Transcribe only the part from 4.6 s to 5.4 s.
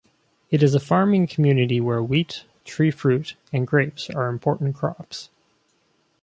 crops.